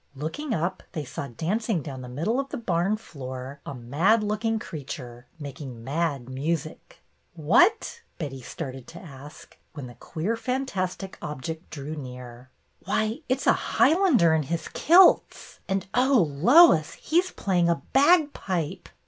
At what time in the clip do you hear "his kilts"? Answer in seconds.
14.41-15.59